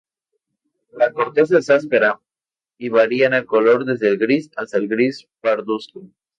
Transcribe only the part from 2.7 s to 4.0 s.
y varía en color